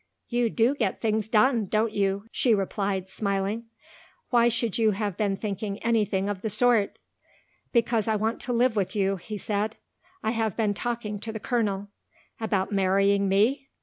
[0.29, 3.65] "You do get things done, don't you?" she replied, smiling.
[4.31, 6.97] "Why should you have been thinking anything of the sort?"
[7.71, 9.77] "Because I want to live with you," he said;
[10.23, 11.89] "I have been talking to the colonel."
[12.39, 13.67] "About marrying me?"